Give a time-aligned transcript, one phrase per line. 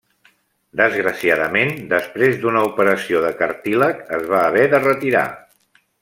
[0.79, 5.27] Desgraciadament, després d'una operació de cartílag es va haver de retirar.